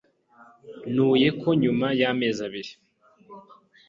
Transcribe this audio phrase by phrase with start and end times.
[0.93, 2.71] nuye ko nyuma y’amezi abiri